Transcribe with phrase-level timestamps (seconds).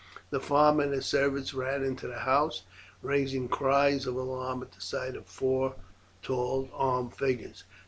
[0.31, 2.63] The farmer and his servants ran into the house,
[3.03, 5.75] raising cries of alarm at the sight of the four
[6.23, 7.65] tall armed figures.